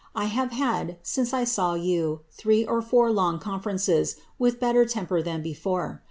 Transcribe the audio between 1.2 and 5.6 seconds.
I saw e or four long conferences, with better temper than